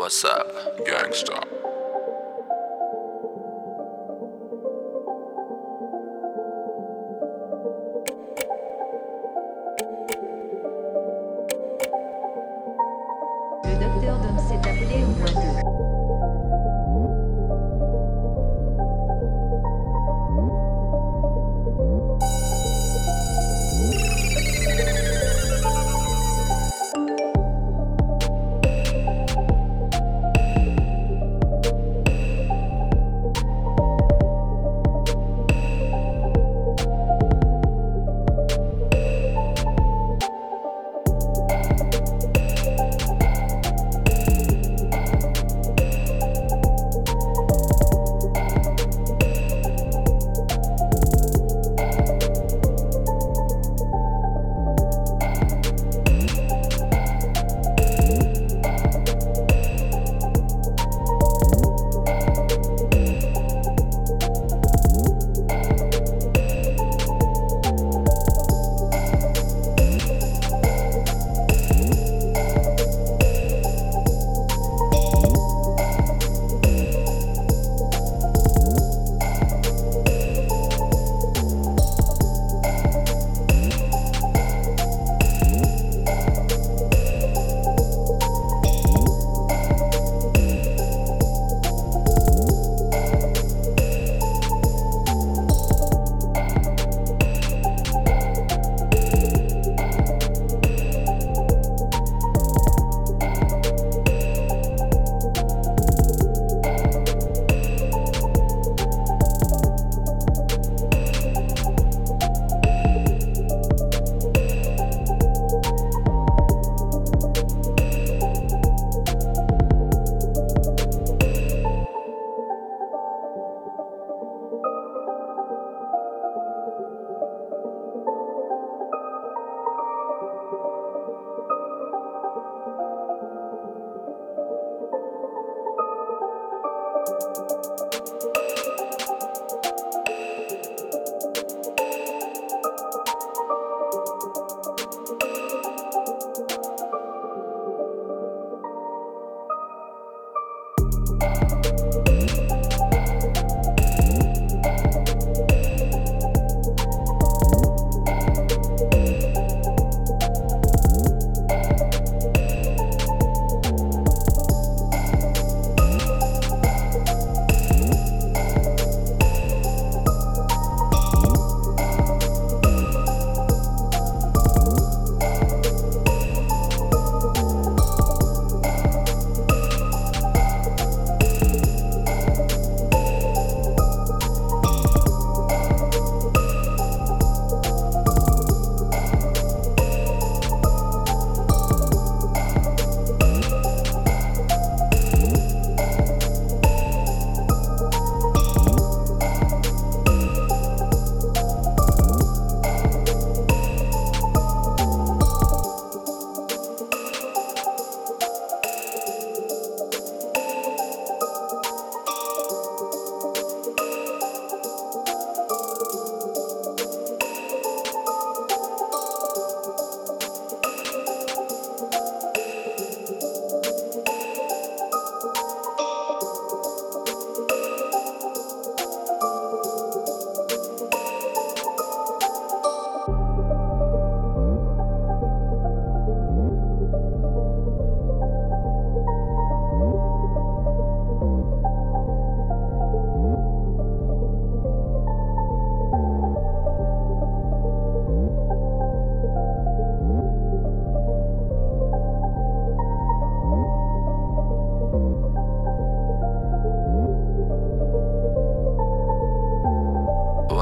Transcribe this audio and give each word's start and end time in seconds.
What's 0.00 0.24
up, 0.24 0.78
gangsta? 0.86 1.59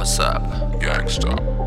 What's 0.08 0.20
up, 0.20 0.42
gangsta? 0.80 1.57